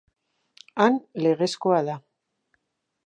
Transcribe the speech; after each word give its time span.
Han, 0.85 0.97
legezkoa 1.25 1.83
da. 1.91 1.99